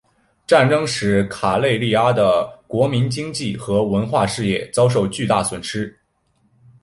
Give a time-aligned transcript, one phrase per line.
[0.47, 5.95] 战争使卡累利阿的国民经济和文化事业遭受巨大损失。